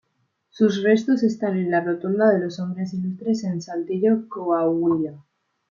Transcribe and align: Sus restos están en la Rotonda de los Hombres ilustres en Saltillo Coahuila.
Sus 0.49 0.81
restos 0.81 1.21
están 1.21 1.57
en 1.59 1.69
la 1.69 1.79
Rotonda 1.81 2.33
de 2.33 2.39
los 2.39 2.59
Hombres 2.59 2.91
ilustres 2.95 3.43
en 3.43 3.61
Saltillo 3.61 4.27
Coahuila. 4.29 5.23